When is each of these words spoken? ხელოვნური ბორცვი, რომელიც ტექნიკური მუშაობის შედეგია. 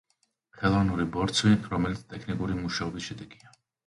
ხელოვნური 0.59 1.03
ბორცვი, 1.17 1.51
რომელიც 1.73 2.01
ტექნიკური 2.13 2.57
მუშაობის 2.63 3.11
შედეგია. 3.11 3.53